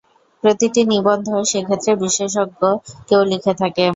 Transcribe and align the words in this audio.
প্রতিটি 0.43 0.81
নিবন্ধ 0.91 1.27
সেক্ষেত্রে 1.51 1.91
বিশেষজ্ঞ 2.03 2.61
কেউ 3.07 3.21
লিখে 3.31 3.53
থাকে। 3.61 3.85